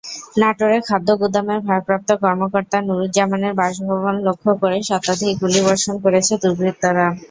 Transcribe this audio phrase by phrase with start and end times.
[0.37, 7.07] নাটোরে খাদ্যগুদামের ভারপ্রাপ্ত কর্মকর্তা নূরুজ্জামানের বাসভবন লক্ষ্য করে শতাধিক গুলিবর্ষণ করেছে দুর্বৃত্তরা।